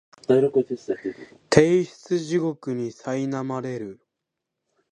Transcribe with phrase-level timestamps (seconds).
[1.51, 3.99] 提出地獄にさいなまれる